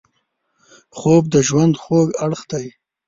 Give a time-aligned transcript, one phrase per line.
[0.97, 2.65] خوب د ژوند خوږ اړخ دی